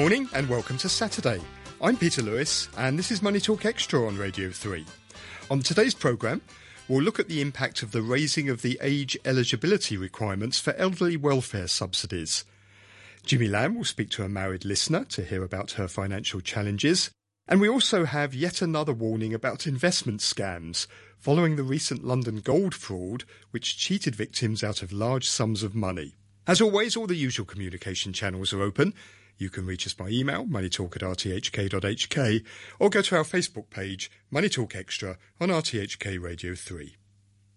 morning 0.00 0.30
and 0.32 0.48
welcome 0.48 0.78
to 0.78 0.88
Saturday. 0.88 1.38
I'm 1.82 1.94
Peter 1.94 2.22
Lewis 2.22 2.70
and 2.78 2.98
this 2.98 3.10
is 3.10 3.20
Money 3.20 3.38
Talk 3.38 3.66
Extra 3.66 4.06
on 4.06 4.16
Radio 4.16 4.48
3. 4.48 4.82
On 5.50 5.60
today's 5.60 5.92
programme, 5.92 6.40
we'll 6.88 7.02
look 7.02 7.20
at 7.20 7.28
the 7.28 7.42
impact 7.42 7.82
of 7.82 7.92
the 7.92 8.00
raising 8.00 8.48
of 8.48 8.62
the 8.62 8.78
age 8.80 9.18
eligibility 9.26 9.98
requirements 9.98 10.58
for 10.58 10.72
elderly 10.76 11.18
welfare 11.18 11.68
subsidies. 11.68 12.46
Jimmy 13.26 13.46
Lam 13.46 13.74
will 13.74 13.84
speak 13.84 14.08
to 14.12 14.24
a 14.24 14.28
married 14.30 14.64
listener 14.64 15.04
to 15.04 15.22
hear 15.22 15.44
about 15.44 15.72
her 15.72 15.86
financial 15.86 16.40
challenges. 16.40 17.10
And 17.46 17.60
we 17.60 17.68
also 17.68 18.06
have 18.06 18.32
yet 18.32 18.62
another 18.62 18.94
warning 18.94 19.34
about 19.34 19.66
investment 19.66 20.20
scams 20.20 20.86
following 21.18 21.56
the 21.56 21.62
recent 21.62 22.06
London 22.06 22.36
gold 22.36 22.74
fraud, 22.74 23.24
which 23.50 23.76
cheated 23.76 24.16
victims 24.16 24.64
out 24.64 24.80
of 24.82 24.92
large 24.92 25.28
sums 25.28 25.62
of 25.62 25.74
money. 25.74 26.14
As 26.46 26.62
always, 26.62 26.96
all 26.96 27.06
the 27.06 27.14
usual 27.14 27.44
communication 27.44 28.14
channels 28.14 28.54
are 28.54 28.62
open. 28.62 28.94
You 29.40 29.48
can 29.48 29.64
reach 29.64 29.86
us 29.86 29.94
by 29.94 30.10
email, 30.10 30.44
moneytalk 30.44 30.96
at 30.96 31.02
rthk.hk, 31.02 32.44
or 32.78 32.90
go 32.90 33.00
to 33.00 33.16
our 33.16 33.24
Facebook 33.24 33.70
page, 33.70 34.10
Money 34.30 34.50
Talk 34.50 34.76
Extra, 34.76 35.16
on 35.40 35.48
RTHK 35.48 36.20
Radio 36.20 36.54
3. 36.54 36.96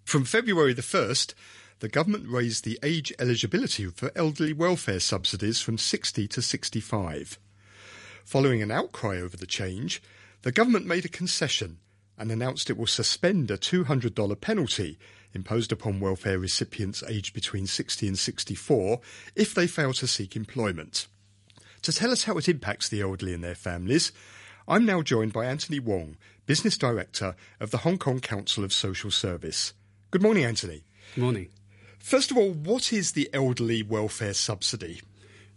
From 0.06 0.24
February 0.24 0.72
the 0.72 0.82
1st, 0.82 1.34
the 1.80 1.90
government 1.90 2.30
raised 2.30 2.64
the 2.64 2.80
age 2.84 3.12
eligibility 3.20 3.88
for 3.88 4.14
elderly 4.16 4.54
welfare 4.54 5.02
subsidies 5.02 5.60
from 5.60 5.78
60 5.78 6.26
to 6.26 6.42
65. 6.42 7.38
Following 8.24 8.62
an 8.62 8.72
outcry 8.72 9.20
over 9.20 9.36
the 9.36 9.46
change, 9.46 10.02
the 10.44 10.54
government 10.54 10.86
made 10.86 11.04
a 11.04 11.10
concession 11.10 11.80
and 12.18 12.32
announced 12.32 12.70
it 12.70 12.78
will 12.78 12.88
suspend 12.88 13.52
a 13.52 13.58
$200 13.58 14.40
penalty 14.40 14.98
imposed 15.34 15.74
upon 15.74 16.00
welfare 16.00 16.40
recipients 16.40 17.04
aged 17.10 17.34
between 17.34 17.68
60 17.68 18.08
and 18.08 18.18
64 18.18 19.02
if 19.36 19.54
they 19.54 19.68
fail 19.68 19.92
to 19.92 20.08
seek 20.08 20.38
employment. 20.38 21.08
To 21.84 21.92
tell 21.92 22.12
us 22.12 22.24
how 22.24 22.38
it 22.38 22.48
impacts 22.48 22.88
the 22.88 23.02
elderly 23.02 23.34
and 23.34 23.44
their 23.44 23.56
families, 23.56 24.14
I'm 24.70 24.86
now 24.86 25.02
joined 25.02 25.34
by 25.34 25.44
Anthony 25.46 25.82
Wong, 25.82 26.16
Business 26.46 26.78
Director 26.78 27.36
of 27.60 27.72
the 27.72 27.80
Hong 27.80 27.98
Kong 27.98 28.22
Council 28.22 28.64
of 28.64 28.72
Social 28.72 29.12
Service. 29.12 29.74
Good 30.10 30.22
morning, 30.22 30.46
Anthony. 30.46 30.84
Good 31.14 31.22
morning. 31.22 31.50
First 32.00 32.32
of 32.32 32.38
all, 32.38 32.52
what 32.52 32.94
is 32.94 33.12
the 33.12 33.30
elderly 33.34 33.84
welfare 33.84 34.34
subsidy? 34.34 35.02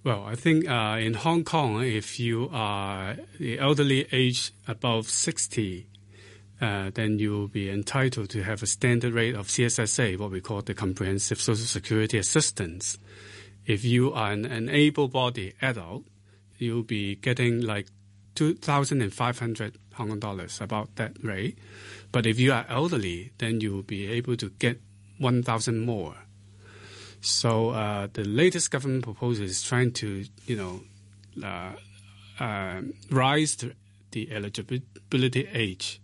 Well, 0.02 0.24
I 0.24 0.34
think 0.34 0.68
uh, 0.68 0.98
in 1.00 1.14
Hong 1.14 1.44
Kong, 1.44 1.84
if 1.84 2.18
you 2.18 2.50
are 2.52 3.16
the 3.38 3.60
elderly 3.60 4.08
age 4.10 4.52
above 4.66 5.08
60, 5.08 5.86
uh, 6.60 6.90
then 6.92 7.20
you 7.20 7.30
will 7.30 7.48
be 7.48 7.70
entitled 7.70 8.30
to 8.30 8.42
have 8.42 8.64
a 8.64 8.66
standard 8.66 9.12
rate 9.12 9.36
of 9.36 9.46
CSSA, 9.46 10.18
what 10.18 10.32
we 10.32 10.40
call 10.40 10.60
the 10.62 10.74
Comprehensive 10.74 11.40
Social 11.40 11.66
Security 11.66 12.18
Assistance. 12.18 12.98
If 13.64 13.84
you 13.84 14.12
are 14.12 14.32
an, 14.32 14.44
an 14.44 14.68
able-bodied 14.68 15.54
adult, 15.62 16.04
you'll 16.58 16.82
be 16.82 17.16
getting 17.16 17.60
like 17.60 17.86
2,500 18.36 19.78
Hong 19.94 20.08
Kong 20.08 20.20
dollars, 20.20 20.60
about 20.60 20.94
that 20.96 21.12
rate. 21.22 21.58
But 22.12 22.26
if 22.26 22.38
you 22.38 22.52
are 22.52 22.66
elderly, 22.68 23.32
then 23.38 23.60
you 23.60 23.72
will 23.72 23.82
be 23.82 24.06
able 24.08 24.36
to 24.36 24.50
get 24.50 24.80
1,000 25.18 25.80
more. 25.80 26.14
So 27.20 27.70
uh, 27.70 28.08
the 28.12 28.24
latest 28.24 28.70
government 28.70 29.04
proposal 29.04 29.44
is 29.44 29.62
trying 29.62 29.92
to, 29.94 30.24
you 30.46 30.56
know, 30.56 30.80
uh, 31.42 31.72
uh, 32.38 32.82
rise 33.10 33.56
the, 33.56 33.74
eligibility 34.30 35.46
age 35.52 36.00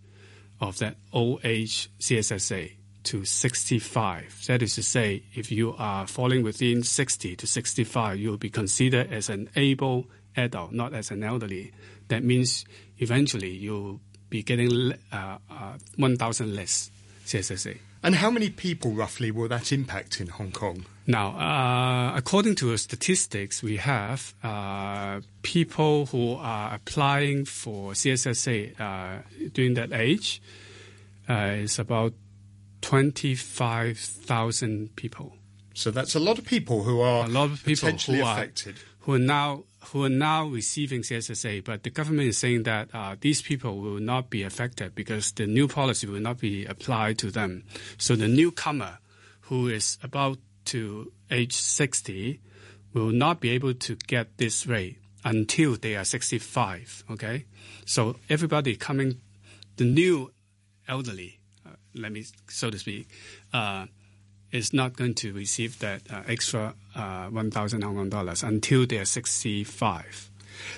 of 0.60 0.78
that 0.78 0.96
old 1.14 1.40
age 1.44 1.90
CSSA 1.98 2.72
to 3.04 3.24
65. 3.24 4.44
That 4.48 4.60
is 4.62 4.74
to 4.74 4.82
say, 4.82 5.22
if 5.32 5.50
you 5.50 5.74
are 5.78 6.06
falling 6.06 6.42
within 6.42 6.82
60 6.82 7.36
to 7.36 7.46
65, 7.46 8.18
you 8.18 8.28
will 8.28 8.36
be 8.36 8.50
considered 8.50 9.10
as 9.10 9.30
an 9.30 9.48
able 9.56 10.08
adult, 10.36 10.72
not 10.72 10.94
as 10.94 11.10
an 11.10 11.22
elderly. 11.22 11.72
That 12.08 12.24
means 12.24 12.64
eventually 12.98 13.50
you'll 13.50 14.00
be 14.30 14.42
getting 14.42 14.94
uh, 15.12 15.38
uh, 15.50 15.76
1,000 15.96 16.54
less 16.54 16.90
CSSA. 17.26 17.78
And 18.02 18.16
how 18.16 18.30
many 18.30 18.50
people 18.50 18.90
roughly 18.92 19.30
will 19.30 19.48
that 19.48 19.72
impact 19.72 20.20
in 20.20 20.26
Hong 20.26 20.50
Kong? 20.50 20.84
Now, 21.06 21.38
uh, 21.38 22.12
according 22.16 22.56
to 22.56 22.72
the 22.72 22.78
statistics 22.78 23.62
we 23.62 23.76
have, 23.76 24.34
uh, 24.42 25.20
people 25.42 26.06
who 26.06 26.34
are 26.34 26.74
applying 26.74 27.44
for 27.44 27.92
CSSA 27.92 28.80
uh, 28.80 29.18
during 29.52 29.74
that 29.74 29.92
age 29.92 30.42
uh, 31.28 31.58
is 31.58 31.78
about 31.78 32.14
25,000 32.80 34.96
people. 34.96 35.36
So 35.74 35.90
that's 35.90 36.14
a 36.14 36.20
lot 36.20 36.38
of 36.38 36.44
people 36.44 36.82
who 36.82 37.00
are 37.00 37.24
a 37.24 37.28
lot 37.28 37.50
of 37.50 37.64
people 37.64 37.86
potentially 37.86 38.18
who 38.18 38.24
affected. 38.24 38.76
Are, 38.76 38.80
who 39.00 39.14
are 39.14 39.18
now 39.18 39.64
who 39.86 40.04
are 40.04 40.08
now 40.08 40.46
receiving 40.46 41.02
CSSA, 41.02 41.64
but 41.64 41.82
the 41.82 41.90
government 41.90 42.28
is 42.28 42.38
saying 42.38 42.62
that 42.64 42.88
uh, 42.94 43.16
these 43.20 43.42
people 43.42 43.78
will 43.78 44.00
not 44.00 44.30
be 44.30 44.42
affected 44.42 44.94
because 44.94 45.32
the 45.32 45.46
new 45.46 45.66
policy 45.68 46.06
will 46.06 46.20
not 46.20 46.38
be 46.38 46.64
applied 46.64 47.18
to 47.18 47.30
them. 47.30 47.64
So 47.98 48.14
the 48.14 48.28
newcomer 48.28 48.98
who 49.42 49.68
is 49.68 49.98
about 50.02 50.38
to 50.66 51.12
age 51.30 51.54
60 51.54 52.40
will 52.94 53.10
not 53.10 53.40
be 53.40 53.50
able 53.50 53.74
to 53.74 53.96
get 54.06 54.38
this 54.38 54.66
rate 54.66 54.98
until 55.24 55.76
they 55.76 55.96
are 55.96 56.04
65. 56.04 57.04
Okay, 57.10 57.46
so 57.84 58.16
everybody 58.28 58.76
coming, 58.76 59.20
the 59.76 59.84
new 59.84 60.32
elderly, 60.88 61.40
uh, 61.66 61.70
let 61.94 62.12
me 62.12 62.24
so 62.48 62.70
to 62.70 62.78
speak. 62.78 63.08
Uh, 63.52 63.86
is 64.52 64.72
not 64.72 64.96
going 64.96 65.14
to 65.14 65.32
receive 65.32 65.78
that 65.80 66.02
uh, 66.10 66.22
extra 66.28 66.74
uh, 66.94 67.26
1,000 67.26 67.82
Hong 67.82 67.96
Kong 67.96 68.10
dollars 68.10 68.42
until 68.42 68.86
they're 68.86 69.04
65. 69.04 70.30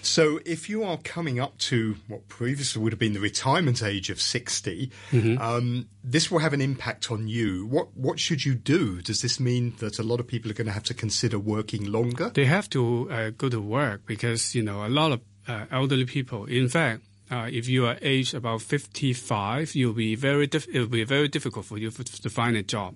So, 0.02 0.40
if 0.46 0.68
you 0.68 0.84
are 0.84 0.98
coming 0.98 1.40
up 1.40 1.58
to 1.58 1.96
what 2.08 2.28
previously 2.28 2.80
would 2.82 2.92
have 2.92 2.98
been 2.98 3.12
the 3.12 3.20
retirement 3.20 3.82
age 3.82 4.08
of 4.08 4.20
60, 4.20 4.90
mm-hmm. 5.10 5.42
um, 5.42 5.88
this 6.02 6.30
will 6.30 6.38
have 6.38 6.52
an 6.52 6.60
impact 6.60 7.10
on 7.10 7.28
you. 7.28 7.66
What 7.66 7.94
what 7.96 8.18
should 8.20 8.44
you 8.44 8.54
do? 8.54 9.02
Does 9.02 9.20
this 9.20 9.40
mean 9.40 9.74
that 9.78 9.98
a 9.98 10.02
lot 10.02 10.20
of 10.20 10.26
people 10.26 10.50
are 10.50 10.54
going 10.54 10.68
to 10.68 10.72
have 10.72 10.84
to 10.84 10.94
consider 10.94 11.38
working 11.38 11.90
longer? 11.90 12.30
They 12.30 12.44
have 12.46 12.70
to 12.70 13.10
uh, 13.10 13.30
go 13.30 13.48
to 13.48 13.60
work 13.60 14.06
because 14.06 14.54
you 14.54 14.62
know 14.62 14.86
a 14.86 14.88
lot 14.88 15.12
of 15.12 15.20
uh, 15.48 15.66
elderly 15.70 16.06
people. 16.06 16.44
In 16.46 16.68
fact, 16.68 17.02
uh, 17.30 17.48
if 17.50 17.68
you 17.68 17.86
are 17.86 17.98
aged 18.00 18.34
about 18.34 18.62
55, 18.62 19.74
you'll 19.74 19.92
be 19.92 20.14
very 20.14 20.46
diff- 20.46 20.68
it 20.68 20.78
will 20.78 20.86
be 20.86 21.04
very 21.04 21.28
difficult 21.28 21.66
for 21.66 21.78
you 21.78 21.90
to 21.90 22.30
find 22.30 22.56
a 22.56 22.62
job 22.62 22.94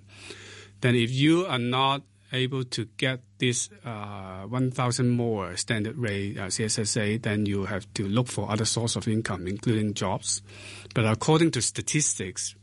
then 0.81 0.95
if 0.95 1.11
you 1.11 1.45
are 1.45 1.59
not 1.59 2.03
able 2.31 2.63
to 2.63 2.85
get 2.97 3.21
this 3.39 3.69
uh, 3.85 4.43
1,000 4.43 5.09
more 5.09 5.55
standard 5.55 5.97
rate 5.97 6.37
uh, 6.37 6.45
CSSA, 6.45 7.21
then 7.21 7.45
you 7.45 7.65
have 7.65 7.91
to 7.93 8.07
look 8.07 8.27
for 8.27 8.49
other 8.51 8.65
source 8.65 8.95
of 8.95 9.07
income, 9.07 9.47
including 9.47 9.93
jobs. 9.93 10.41
But 10.93 11.05
according 11.05 11.51
to 11.51 11.61
statistics, 11.61 12.55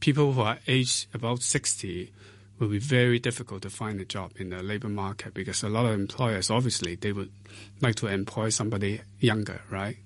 people 0.00 0.32
who 0.32 0.40
are 0.42 0.58
aged 0.66 1.14
about 1.14 1.42
60 1.42 2.12
will 2.58 2.68
be 2.68 2.78
very 2.78 3.18
difficult 3.18 3.62
to 3.62 3.70
find 3.70 4.00
a 4.00 4.04
job 4.04 4.32
in 4.36 4.50
the 4.50 4.62
labor 4.62 4.88
market 4.88 5.34
because 5.34 5.62
a 5.62 5.68
lot 5.68 5.86
of 5.86 5.92
employers, 5.92 6.50
obviously, 6.50 6.94
they 6.94 7.12
would 7.12 7.32
like 7.80 7.94
to 7.96 8.06
employ 8.06 8.50
somebody 8.50 9.00
younger, 9.18 9.62
right? 9.70 9.96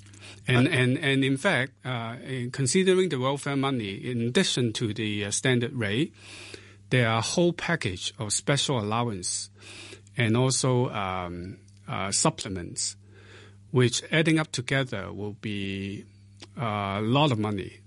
And, 0.47 0.69
and, 0.69 0.97
and 0.99 1.25
in 1.25 1.37
fact, 1.37 1.73
uh, 1.85 2.17
in 2.25 2.51
considering 2.51 3.09
the 3.09 3.19
welfare 3.19 3.57
money, 3.57 3.95
in 3.95 4.23
addition 4.23 4.73
to 4.75 4.95
the 4.95 5.27
uh, 5.27 5.31
standard 5.31 5.73
rate, 5.75 6.15
there 6.95 7.09
are 7.09 7.19
a 7.19 7.23
whole 7.23 7.53
package 7.53 8.15
of 8.21 8.33
special 8.33 8.79
allowance 8.79 9.51
and 10.17 10.37
also 10.37 10.89
um, 10.91 11.57
uh, 11.89 12.13
supplements, 12.13 12.95
which 13.73 14.05
adding 14.13 14.39
up 14.39 14.53
together 14.53 15.13
will 15.13 15.33
be 15.41 16.05
uh, 16.57 16.99
a 16.99 17.03
lot 17.03 17.33
of 17.33 17.39
money. 17.41 17.81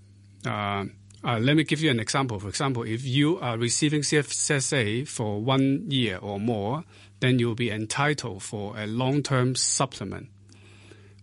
Uh, 0.44 0.84
uh, 1.24 1.38
let 1.38 1.56
me 1.56 1.64
give 1.64 1.80
you 1.80 1.90
an 1.90 1.98
example. 1.98 2.38
For 2.38 2.50
example, 2.50 2.82
if 2.82 3.02
you 3.02 3.38
are 3.38 3.56
receiving 3.56 4.02
CSSA 4.02 5.08
for 5.08 5.40
one 5.40 5.90
year 5.90 6.18
or 6.18 6.38
more, 6.38 6.84
then 7.20 7.38
you'll 7.38 7.54
be 7.54 7.70
entitled 7.70 8.42
for 8.42 8.76
a 8.76 8.86
long-term 8.86 9.54
supplement, 9.54 10.28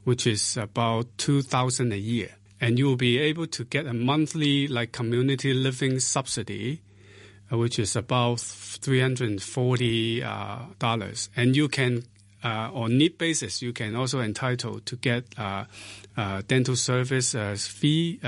which 0.05 0.25
is 0.25 0.57
about 0.57 1.05
two 1.19 1.43
thousand 1.43 1.93
a 1.93 1.99
year, 1.99 2.31
and 2.59 2.79
you 2.79 2.87
will 2.87 2.95
be 2.95 3.19
able 3.19 3.45
to 3.45 3.63
get 3.63 3.85
a 3.85 3.93
monthly 3.93 4.67
like 4.67 4.91
community 4.91 5.53
living 5.53 5.99
subsidy 5.99 6.81
which 7.51 7.79
is 7.79 7.95
about 7.95 8.37
$340. 8.37 10.23
Uh, 10.23 10.65
and 11.35 11.55
you 11.55 11.67
can, 11.67 12.03
uh, 12.43 12.69
on 12.73 12.97
need 12.97 13.17
basis, 13.17 13.61
you 13.61 13.71
can 13.73 13.95
also 13.95 14.19
entitle 14.19 14.79
to 14.81 14.95
get 14.95 15.25
uh, 15.37 15.65
uh, 16.17 16.41
dental 16.47 16.75
service 16.75 17.35
uh, 17.35 17.55
fee 17.57 18.19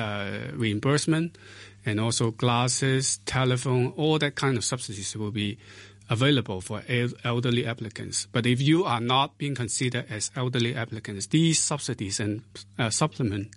reimbursement 0.54 1.38
and 1.86 2.00
also 2.00 2.32
glasses, 2.32 3.20
telephone, 3.26 3.94
all 3.96 4.20
that 4.20 4.36
kind 4.36 4.58
of 4.58 4.64
subsidies 4.64 5.16
will 5.16 5.32
be 5.32 5.58
available 6.10 6.62
for 6.62 6.84
elderly 7.24 7.66
applicants. 7.66 8.28
But 8.32 8.46
if 8.46 8.62
you 8.62 8.86
are 8.86 9.02
not 9.02 9.38
being 9.38 9.56
considered 9.56 10.06
as 10.10 10.32
elderly 10.36 10.76
applicants, 10.76 11.28
these 11.28 11.60
subsidies 11.60 12.20
and 12.20 12.44
supplement 12.90 13.54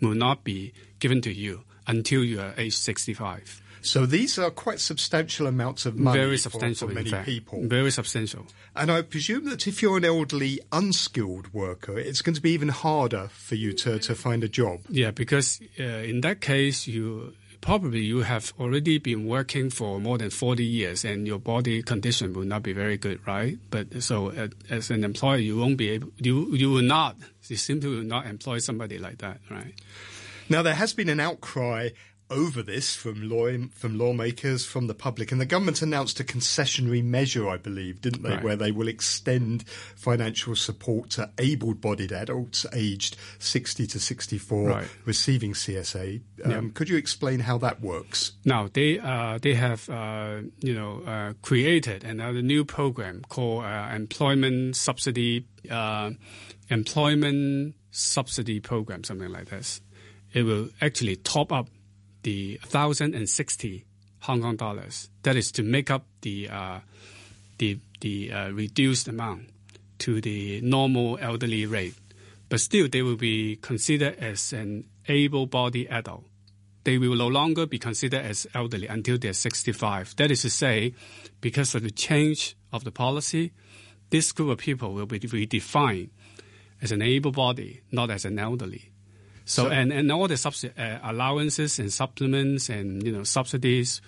will 0.00 0.14
not 0.14 0.44
be 0.44 0.72
given 1.00 1.20
to 1.22 1.32
you 1.32 1.64
until 1.86 2.24
you 2.24 2.40
are 2.40 2.54
age 2.56 2.76
65. 2.76 3.62
So 3.86 4.04
these 4.04 4.38
are 4.38 4.50
quite 4.50 4.80
substantial 4.80 5.46
amounts 5.46 5.86
of 5.86 5.98
money 5.98 6.18
very 6.18 6.36
for- 6.36 6.50
substantial, 6.50 6.88
for, 6.88 6.92
in 6.92 6.96
many 6.96 7.10
fact. 7.10 7.26
people. 7.26 7.66
Very 7.66 7.90
substantial. 7.90 8.46
And 8.74 8.90
I 8.90 9.02
presume 9.02 9.44
that 9.46 9.66
if 9.66 9.80
you're 9.80 9.96
an 9.96 10.04
elderly, 10.04 10.60
unskilled 10.72 11.54
worker, 11.54 11.98
it's 11.98 12.20
going 12.20 12.34
to 12.34 12.42
be 12.42 12.50
even 12.50 12.68
harder 12.68 13.28
for 13.32 13.54
you 13.54 13.72
to, 13.74 13.98
to 14.00 14.14
find 14.14 14.42
a 14.44 14.48
job. 14.48 14.80
Yeah, 14.88 15.12
because 15.12 15.60
uh, 15.78 15.82
in 15.82 16.20
that 16.22 16.40
case, 16.40 16.86
you 16.86 17.34
probably 17.60 18.00
you 18.00 18.20
have 18.20 18.52
already 18.60 18.98
been 18.98 19.26
working 19.26 19.70
for 19.70 19.98
more 19.98 20.18
than 20.18 20.30
40 20.30 20.62
years 20.64 21.04
and 21.04 21.26
your 21.26 21.38
body 21.38 21.82
condition 21.82 22.32
will 22.32 22.44
not 22.44 22.62
be 22.62 22.72
very 22.72 22.96
good, 22.96 23.18
right? 23.26 23.58
But 23.70 24.02
so 24.02 24.50
as 24.68 24.90
an 24.90 25.04
employer, 25.04 25.38
you 25.38 25.56
won't 25.56 25.76
be 25.76 25.90
able, 25.90 26.10
you, 26.18 26.54
you 26.54 26.70
will 26.70 26.82
not, 26.82 27.16
you 27.48 27.56
simply 27.56 27.88
will 27.90 28.02
not 28.02 28.26
employ 28.26 28.58
somebody 28.58 28.98
like 28.98 29.18
that, 29.18 29.40
right? 29.50 29.74
Now, 30.48 30.62
there 30.62 30.74
has 30.74 30.92
been 30.92 31.08
an 31.08 31.18
outcry 31.18 31.90
over 32.30 32.62
this 32.62 32.96
from 32.96 33.28
law 33.28 33.46
from 33.72 33.96
lawmakers, 33.98 34.66
from 34.66 34.86
the 34.88 34.94
public, 34.94 35.30
and 35.30 35.40
the 35.40 35.46
government 35.46 35.80
announced 35.82 36.18
a 36.18 36.24
concessionary 36.24 37.02
measure, 37.04 37.48
I 37.48 37.56
believe, 37.56 38.00
didn't 38.00 38.22
they, 38.22 38.30
Right. 38.30 38.42
where 38.42 38.56
they 38.56 38.72
will 38.72 38.88
extend 38.88 39.64
financial 39.94 40.56
support 40.56 41.10
to 41.10 41.30
able-bodied 41.38 42.10
adults 42.12 42.66
aged 42.72 43.16
60 43.38 43.86
to 43.86 44.00
64 44.00 44.68
Right. 44.68 44.88
receiving 45.04 45.54
CSSA. 45.54 46.20
Um, 46.44 46.50
Yeah. 46.50 46.60
Could 46.74 46.88
you 46.88 46.96
explain 46.96 47.40
how 47.40 47.58
that 47.58 47.80
works? 47.80 48.32
Now 48.44 48.68
they 48.72 48.98
uh, 48.98 49.38
they 49.40 49.54
have 49.54 49.88
uh, 49.88 50.42
you 50.60 50.74
know 50.74 51.02
uh, 51.06 51.34
created 51.42 52.02
another 52.04 52.42
new 52.42 52.64
program 52.64 53.22
called 53.28 53.64
uh, 53.64 53.90
employment 53.94 54.74
subsidy 54.76 55.46
uh, 55.70 56.10
employment 56.70 57.74
subsidy 57.90 58.60
program, 58.60 59.04
something 59.04 59.30
like 59.30 59.46
this. 59.50 59.80
It 60.32 60.42
will 60.42 60.68
actually 60.80 61.16
top 61.16 61.52
up 61.52 61.68
the 62.26 62.58
thousand 62.74 63.14
and 63.14 63.28
sixty 63.28 63.84
Hong 64.26 64.42
Kong 64.42 64.56
dollars. 64.56 65.08
That 65.22 65.36
is 65.36 65.52
to 65.52 65.62
make 65.62 65.90
up 65.90 66.04
the 66.22 66.48
uh, 66.50 66.80
the 67.58 67.78
the 68.00 68.32
uh, 68.32 68.50
reduced 68.50 69.06
amount 69.06 69.50
to 70.00 70.20
the 70.20 70.60
normal 70.60 71.18
elderly 71.20 71.66
rate, 71.66 71.94
but 72.48 72.58
still 72.60 72.88
they 72.88 73.02
will 73.02 73.16
be 73.16 73.56
considered 73.62 74.18
as 74.18 74.52
an 74.52 74.84
able-bodied 75.08 75.86
adult 75.88 76.24
they 76.86 76.98
will 76.98 77.16
no 77.16 77.26
longer 77.26 77.66
be 77.66 77.80
considered 77.80 78.24
as 78.24 78.46
elderly 78.54 78.86
until 78.86 79.18
they're 79.18 79.32
65. 79.32 80.14
That 80.18 80.30
is 80.30 80.42
to 80.42 80.50
say, 80.50 80.94
because 81.40 81.74
of 81.74 81.82
the 81.82 81.90
change 81.90 82.56
of 82.72 82.84
the 82.84 82.92
policy, 82.92 83.50
this 84.10 84.30
group 84.30 84.50
of 84.50 84.58
people 84.58 84.94
will 84.94 85.06
be 85.06 85.18
redefined 85.18 86.10
as 86.80 86.92
an 86.92 87.02
able 87.02 87.32
body, 87.32 87.80
not 87.90 88.10
as 88.10 88.24
an 88.24 88.38
elderly. 88.38 88.92
So, 89.46 89.64
So- 89.64 89.70
and, 89.70 89.92
and 89.92 90.12
all 90.12 90.28
the 90.28 90.34
subsi- 90.34 90.76
uh, 90.78 90.98
allowances 91.02 91.78
and 91.78 91.90
supplements 91.90 92.68
and 92.68 93.02
you 93.02 93.12
know 93.12 93.24
subsidies 93.24 94.02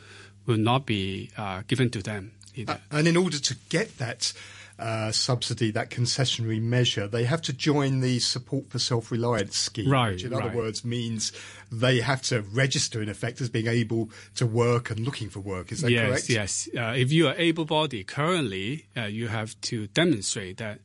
will 0.47 0.59
not 0.59 0.85
be 0.85 1.31
uh, 1.39 1.63
given 1.67 1.89
to 1.91 2.03
them 2.03 2.33
either. 2.55 2.73
Uh, 2.93 2.99
and 2.99 3.09
in 3.09 3.17
order 3.17 3.39
to 3.39 3.55
get 3.71 3.97
that 3.99 4.33
uh, 4.79 5.11
subsidy, 5.11 5.73
that 5.73 5.91
concessionary 5.91 6.63
measure, 6.63 7.09
they 7.09 7.25
have 7.25 7.43
to 7.43 7.53
join 7.53 7.99
the 8.01 8.19
support 8.21 8.71
for 8.71 8.79
self-reliance 8.79 9.57
scheme, 9.57 9.91
Right, 9.91 10.13
which 10.13 10.25
in 10.25 10.33
other 10.33 10.57
words 10.57 10.85
means 10.85 11.33
they 11.73 12.01
have 12.01 12.23
to 12.31 12.43
register 12.43 13.03
in 13.03 13.09
effect 13.09 13.41
as 13.41 13.49
being 13.49 13.67
able 13.67 14.11
to 14.37 14.47
work 14.47 14.91
and 14.91 15.01
looking 15.01 15.31
for 15.31 15.41
work. 15.41 15.73
Is 15.73 15.81
that 15.83 15.91
yes, 15.91 16.09
correct? 16.09 16.29
yes. 16.29 16.69
Uh, 16.77 16.95
if 16.97 17.11
you 17.11 17.27
are 17.27 17.35
able-bodied, 17.37 18.07
currently 18.07 18.87
uh, 18.97 19.03
you 19.07 19.27
have 19.29 19.61
to 19.63 19.89
demonstrate 19.89 20.59
that 20.59 20.79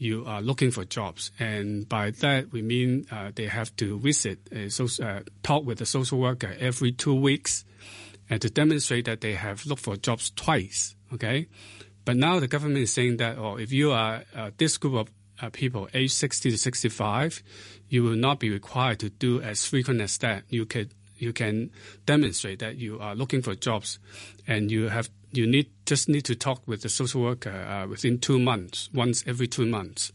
you 0.00 0.24
are 0.26 0.40
looking 0.40 0.70
for 0.70 0.84
jobs, 0.86 1.30
and 1.38 1.86
by 1.86 2.10
that 2.10 2.50
we 2.52 2.62
mean 2.62 3.06
uh, 3.12 3.30
they 3.34 3.46
have 3.46 3.76
to 3.76 3.98
visit, 3.98 4.38
a 4.50 4.70
soc- 4.70 4.98
uh, 4.98 5.20
talk 5.42 5.66
with 5.66 5.78
a 5.82 5.86
social 5.86 6.18
worker 6.18 6.56
every 6.58 6.90
two 6.90 7.14
weeks, 7.14 7.66
and 8.30 8.40
to 8.40 8.48
demonstrate 8.48 9.04
that 9.04 9.20
they 9.20 9.34
have 9.34 9.66
looked 9.66 9.82
for 9.82 9.96
jobs 9.96 10.30
twice. 10.30 10.96
Okay, 11.12 11.48
but 12.06 12.16
now 12.16 12.40
the 12.40 12.48
government 12.48 12.78
is 12.78 12.92
saying 12.92 13.18
that, 13.18 13.36
oh, 13.36 13.56
if 13.58 13.72
you 13.72 13.92
are 13.92 14.24
uh, 14.34 14.50
this 14.56 14.78
group 14.78 14.94
of 14.94 15.12
uh, 15.42 15.50
people, 15.50 15.86
age 15.92 16.12
60 16.12 16.50
to 16.50 16.56
65, 16.56 17.42
you 17.90 18.02
will 18.02 18.16
not 18.16 18.40
be 18.40 18.48
required 18.48 19.00
to 19.00 19.10
do 19.10 19.42
as 19.42 19.66
frequent 19.66 20.00
as 20.00 20.16
that. 20.18 20.44
You 20.48 20.64
could 20.64 20.94
you 21.18 21.34
can 21.34 21.72
demonstrate 22.06 22.60
that 22.60 22.76
you 22.76 22.98
are 23.00 23.14
looking 23.14 23.42
for 23.42 23.54
jobs, 23.54 23.98
and 24.46 24.70
you 24.70 24.88
have 24.88 25.10
you 25.32 25.46
need 25.46 25.70
just 25.86 26.08
need 26.08 26.24
to 26.24 26.34
talk 26.34 26.66
with 26.66 26.82
the 26.82 26.88
social 26.88 27.22
worker 27.22 27.50
uh, 27.50 27.86
within 27.86 28.18
two 28.18 28.38
months, 28.38 28.90
once 28.92 29.24
every 29.26 29.46
two 29.46 29.66
months. 29.66 30.12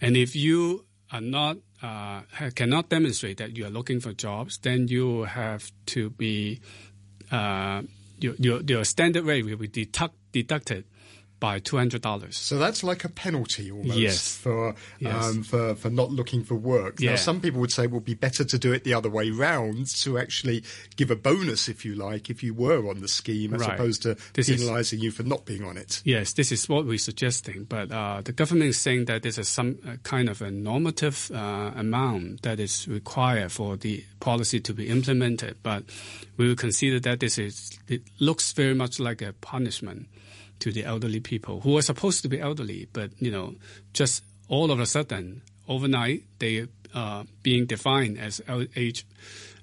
And 0.00 0.16
if 0.16 0.34
you 0.34 0.84
are 1.10 1.20
not 1.20 1.58
uh, 1.82 2.22
cannot 2.54 2.88
demonstrate 2.88 3.38
that 3.38 3.56
you 3.56 3.66
are 3.66 3.70
looking 3.70 4.00
for 4.00 4.12
jobs, 4.12 4.58
then 4.58 4.88
you 4.88 5.24
have 5.24 5.70
to 5.86 6.10
be 6.10 6.60
uh, 7.30 7.82
your, 8.18 8.34
your 8.38 8.60
your 8.62 8.84
standard 8.84 9.24
rate 9.24 9.44
will 9.44 9.56
be 9.56 9.68
deduct, 9.68 10.14
deducted 10.32 10.84
by 11.42 11.58
two 11.58 11.76
hundred 11.76 12.02
dollars. 12.02 12.36
So 12.36 12.54
that's 12.64 12.82
like 12.84 13.02
a 13.04 13.08
penalty 13.08 13.66
almost 13.72 13.98
Yes. 13.98 14.36
for 14.36 14.74
Yes. 15.00 15.24
Um, 15.24 15.42
for 15.42 15.74
for 15.74 15.90
not 15.90 16.10
looking 16.12 16.44
for 16.44 16.54
work. 16.54 17.00
Now, 17.00 17.16
some 17.16 17.40
people 17.40 17.60
would 17.62 17.72
say 17.72 17.82
it 17.84 17.90
would 17.90 18.04
be 18.04 18.14
better 18.14 18.44
to 18.52 18.56
do 18.58 18.72
it 18.72 18.84
the 18.84 18.94
other 18.94 19.10
way 19.10 19.30
round 19.30 19.86
to 20.04 20.18
actually 20.18 20.62
give 20.96 21.10
a 21.10 21.16
bonus, 21.16 21.68
if 21.68 21.84
you 21.84 21.94
like, 22.08 22.30
if 22.30 22.38
you 22.46 22.54
were 22.54 22.88
on 22.88 23.00
the 23.00 23.08
scheme, 23.08 23.54
as 23.54 23.60
Right. 23.62 23.74
opposed 23.74 24.02
to 24.02 24.16
This 24.34 24.48
is- 24.48 24.62
penalising 24.62 25.00
you 25.00 25.10
for 25.10 25.24
not 25.24 25.44
being 25.44 25.64
on 25.64 25.76
it. 25.76 26.00
Yes, 26.04 26.32
this 26.32 26.52
is 26.52 26.68
what 26.68 26.86
we're 26.86 26.98
suggesting, 27.10 27.64
but 27.64 27.90
uh, 27.90 28.20
the 28.22 28.32
government 28.32 28.68
is 28.70 28.78
saying 28.78 29.06
that 29.06 29.22
there's 29.22 29.38
a, 29.38 29.44
some 29.44 29.78
uh, 29.84 29.96
kind 30.04 30.28
of 30.28 30.40
a 30.42 30.50
normative 30.52 31.30
uh, 31.34 31.72
amount 31.74 32.42
that 32.42 32.60
is 32.60 32.86
required 32.86 33.50
for 33.50 33.76
the 33.76 34.04
policy 34.20 34.60
to 34.60 34.72
be 34.72 34.86
implemented. 34.88 35.56
But 35.64 35.82
we 36.36 36.46
will 36.46 36.56
consider 36.66 37.00
that 37.00 37.18
this 37.18 37.36
is 37.38 37.78
it 37.88 38.02
looks 38.20 38.52
very 38.52 38.74
much 38.74 39.00
like 39.00 39.20
a 39.22 39.32
punishment 39.32 40.06
to 40.62 40.70
the 40.70 40.84
elderly 40.84 41.18
people 41.18 41.60
who 41.60 41.76
are 41.76 41.82
supposed 41.82 42.22
to 42.22 42.28
be 42.28 42.40
elderly, 42.40 42.88
but 42.92 43.10
you 43.18 43.30
know, 43.30 43.54
just 43.92 44.22
all 44.48 44.70
of 44.70 44.78
a 44.78 44.86
sudden, 44.86 45.42
overnight, 45.68 46.22
they 46.38 46.66
are 46.94 47.24
being 47.42 47.66
defined 47.66 48.16
as 48.18 48.40
age 48.76 49.04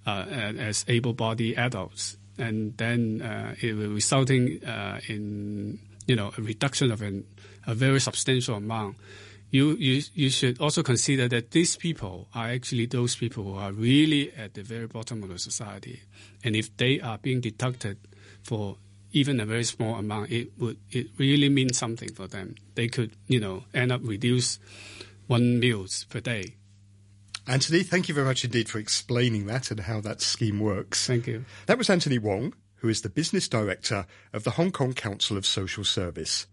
uh, 0.05 0.25
as 0.59 0.83
able-bodied 0.87 1.57
adults, 1.57 2.17
and 2.37 2.75
then 2.77 3.21
uh, 3.21 3.55
it 3.61 3.73
will 3.75 3.91
resulting 3.91 4.63
uh, 4.65 4.99
in 5.07 5.79
you 6.05 6.15
know 6.15 6.31
a 6.37 6.41
reduction 6.41 6.91
of 6.91 7.01
an, 7.01 7.25
a 7.65 7.73
very 7.73 7.99
substantial 8.01 8.55
amount. 8.55 8.97
You, 9.51 9.77
you 9.77 10.03
you 10.13 10.29
should 10.29 10.59
also 10.59 10.83
consider 10.83 11.29
that 11.29 11.51
these 11.51 11.77
people 11.77 12.27
are 12.35 12.49
actually 12.49 12.87
those 12.87 13.15
people 13.15 13.43
who 13.45 13.55
are 13.55 13.71
really 13.71 14.33
at 14.33 14.53
the 14.53 14.63
very 14.63 14.87
bottom 14.87 15.23
of 15.23 15.29
the 15.29 15.39
society, 15.39 16.01
and 16.43 16.55
if 16.57 16.75
they 16.75 16.99
are 16.99 17.17
being 17.17 17.39
deducted 17.39 17.97
for 18.43 18.75
even 19.11 19.39
a 19.39 19.45
very 19.45 19.63
small 19.63 19.95
amount, 19.95 20.31
it 20.31 20.51
would 20.57 20.77
it 20.91 21.07
really 21.17 21.49
means 21.49 21.77
something 21.77 22.13
for 22.13 22.27
them. 22.27 22.55
They 22.75 22.87
could 22.87 23.11
you 23.27 23.39
know 23.39 23.63
end 23.73 23.91
up 23.91 24.01
reduce 24.03 24.59
one 25.27 25.59
meals 25.59 26.05
per 26.09 26.19
day. 26.19 26.55
Anthony, 27.47 27.81
thank 27.81 28.07
you 28.07 28.13
very 28.13 28.27
much 28.27 28.45
indeed 28.45 28.69
for 28.69 28.77
explaining 28.77 29.47
that 29.47 29.71
and 29.71 29.79
how 29.81 30.01
that 30.01 30.21
scheme 30.21 30.59
works. 30.59 31.07
Thank 31.07 31.25
you. 31.25 31.45
That 31.65 31.79
was 31.79 31.89
Anthony 31.89 32.19
Wong, 32.19 32.53
who 32.75 32.89
is 32.89 33.01
the 33.01 33.09
business 33.09 33.47
director 33.47 34.05
of 34.33 34.43
the 34.43 34.51
Hong 34.51 34.71
Kong 34.71 34.93
Council 34.93 35.35
of 35.35 35.45
Social 35.47 35.83
Service. 35.83 36.45